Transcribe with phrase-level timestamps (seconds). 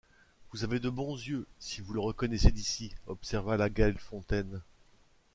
[0.51, 2.91] Vous avez de bons yeux si vous le reconnaissez d’ici!
[3.05, 4.63] observa la Gaillefontaine.